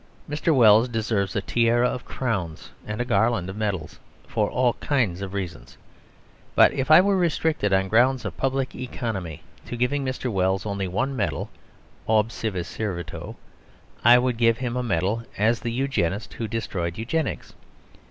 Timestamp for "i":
6.89-7.01, 14.03-14.17